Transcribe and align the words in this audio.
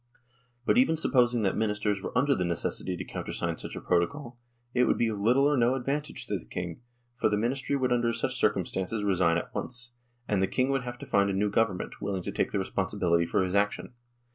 But 0.65 0.79
even 0.79 0.97
supposing 0.97 1.43
that 1.43 1.55
Ministers 1.55 2.01
were 2.01 2.11
under 2.17 2.33
the 2.33 2.43
necessity 2.43 2.97
to 2.97 3.05
countersign 3.05 3.57
such 3.57 3.75
a 3.75 3.81
proposal, 3.81 4.39
it 4.73 4.85
would 4.85 4.97
be 4.97 5.09
of 5.09 5.19
little 5.19 5.45
or 5.45 5.55
no 5.55 5.75
advantage 5.75 6.25
to 6.25 6.39
the 6.39 6.45
King, 6.45 6.81
for 7.13 7.29
the 7.29 7.37
Ministry 7.37 7.75
would 7.75 7.93
under 7.93 8.11
such 8.11 8.35
circumstances 8.39 9.03
resign 9.03 9.37
at 9.37 9.53
once, 9.53 9.91
and 10.27 10.41
the 10.41 10.47
King 10.47 10.69
would 10.69 10.81
have 10.81 10.97
to 10.97 11.05
find 11.05 11.29
a 11.29 11.33
new 11.33 11.51
government, 11.51 12.01
willing 12.01 12.23
to 12.23 12.31
take 12.31 12.49
the 12.49 12.57
responsibility 12.57 13.27
for 13.27 13.43
his 13.43 13.53
action. 13.53 13.93